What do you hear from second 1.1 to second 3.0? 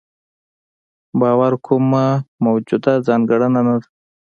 باور کومه موجوده